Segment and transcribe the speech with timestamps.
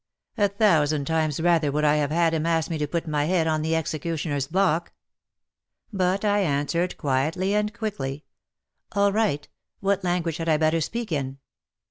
[0.39, 3.45] A thousand times rather would I have had him ask me to put my head
[3.45, 4.93] on the executioner's block!
[5.93, 8.25] But I answered quietly and quickly,
[8.57, 9.47] '* All right,
[9.79, 11.37] what language had I better speak in?"